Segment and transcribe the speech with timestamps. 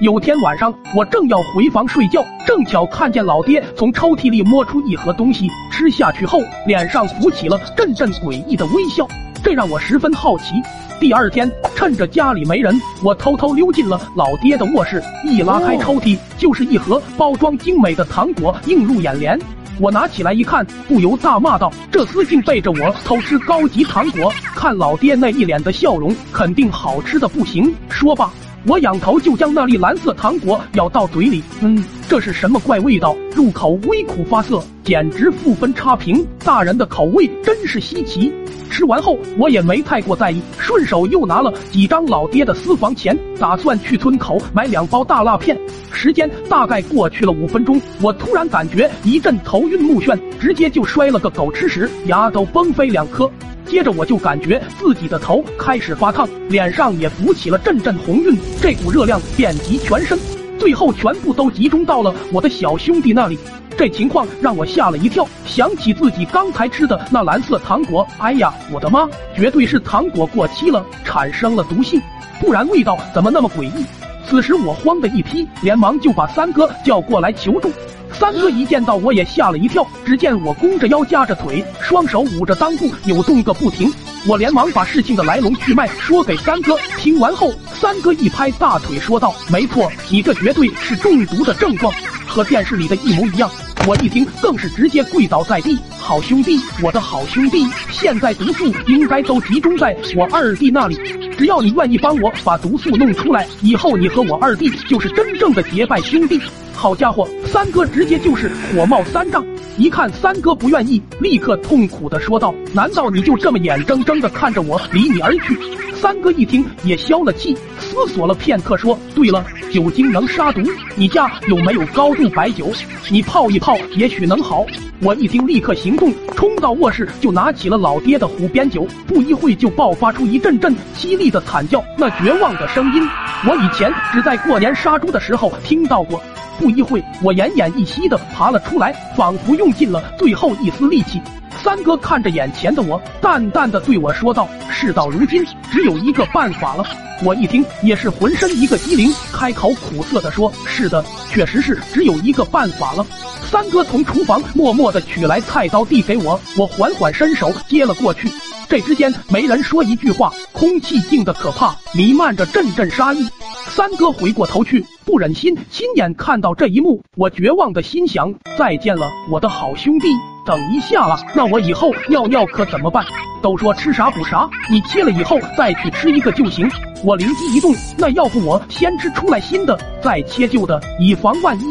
[0.00, 9.04] 有天晚上，我正要回房睡觉，正巧看见老爹从抽屉里摸出一盒东西，吃下去后，脸上浮起了阵阵诡异的微笑，
[9.42, 10.54] 这让我十分好奇。
[11.00, 19.36] 第二天，趁着家里没人，我偷偷溜进了老爹的卧室，一拉开抽屉，就是一盒包装精美的糖果映入眼帘。
[19.80, 27.74] 我拿起来一看，不由大骂道：“这厮竟背着我偷吃高级糖果！”看老爹那一脸的笑容，肯定好吃的不行。
[27.88, 28.30] 说罢。
[28.66, 33.16] 我仰头就将那粒蓝色糖果咬到嘴里，嗯，这是什么怪味道？
[33.34, 36.26] 入口微苦发涩，简直负分差评。
[36.44, 38.32] 大人的口味真是稀奇。
[38.68, 45.56] 吃完后我也没太过在意，顺手又拿了几张老爹的私房钱，打算去村口买两包大辣片。
[45.92, 53.30] 时间大概过去了五分钟，我突然感觉一阵头晕目眩，直接就摔了个狗吃屎，牙都崩飞两颗。
[53.68, 60.18] 接着我就感觉自己的头开始发烫，脸上也浮起了阵阵红晕，这股热量遍及全身，
[60.58, 63.38] 最后全部都集中到了我的小兄弟那里。
[63.76, 72.00] 这情况让我吓了一跳，想起自己刚才吃的那蓝色糖果，哎呀，我的妈，绝对是糖果过期了，产生了毒性，
[72.40, 73.84] 不然味道怎么那么诡异？
[74.28, 77.72] 此时我慌的一批，连忙就把三哥叫过来求助。
[78.12, 83.90] 三哥一见到我也吓了一跳，只见我弓着腰夹着腿，双手捂着裆部扭动个不停。
[84.26, 91.90] 我连忙把事情的来龙去脉说给三哥听完后，三哥一拍大腿说道：“没错，你这绝对是中毒的症状，
[92.26, 93.50] 和电视里的一模一样。”
[93.86, 100.96] 我一听更是直接跪倒在地：“好兄弟，我的好兄弟，现在毒素应该都集中在我二弟那里，
[101.38, 106.40] 只要你愿意帮我把毒素弄出来，以后你和我二弟就是真正的结拜兄弟。”
[106.74, 109.44] 好家伙，三哥直接就是火冒三丈！
[109.78, 115.58] 一看三哥不愿意，立刻痛苦的说道：“难道你就这么眼睁睁的看着我离你而去？”
[116.00, 117.56] 三哥一听也消了气，
[117.88, 120.60] 思索了片刻，说：“对了，酒精能杀毒，
[120.94, 122.70] 你家有没有高度白酒？
[123.10, 124.66] 你泡一泡，也许能好。”
[125.00, 133.02] 我一听，立刻行动，冲到卧室就拿起了老爹的虎鞭酒，不一会就爆发出一阵阵凄厉的惨叫，那绝望的声音，
[133.48, 136.20] 我以前只在过年杀猪的时候听到过。
[136.58, 141.22] 不一会，我奄奄一息的爬了出来，仿佛用尽了最后一丝力气。
[141.68, 146.86] 三哥看着眼前的我，淡淡的对我说道：“事到如今，只有一个办法了。”
[147.22, 153.04] 我一听，也是浑身一个机灵，开口苦涩的说：“是的，确实是只有一个办法了。
[153.44, 158.30] ”三哥从厨房默默的取来菜刀，递给我，我缓缓伸手接了过去。
[158.66, 163.28] 这之间没人说一句话，空气静得可怕，弥漫着阵阵杀意。
[163.66, 170.08] 三哥回过头去，不忍心亲眼看到这一幕，我绝望的心想：再见了，我的好兄弟。
[170.48, 173.04] 等一下啊，那我以后尿尿可怎么办？
[173.42, 176.66] 都说吃啥补啥，你切了以后再去吃一个就行。
[177.04, 181.64] 我灵机一动，那要不我先吃出来新的，再切旧的，以防万一。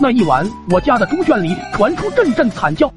[0.00, 2.88] 那一晚，我家的猪圈里传出阵阵惨叫。